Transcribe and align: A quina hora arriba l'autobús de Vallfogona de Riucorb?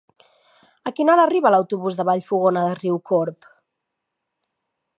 A 0.89 0.93
quina 0.99 1.13
hora 1.15 1.25
arriba 1.29 1.51
l'autobús 1.55 1.99
de 1.99 2.05
Vallfogona 2.09 2.63
de 2.69 2.73
Riucorb? 2.79 3.51